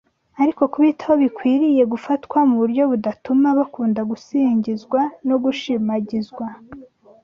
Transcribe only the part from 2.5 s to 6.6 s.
buryo budatuma bakunda gusingizwa no gushimagizwa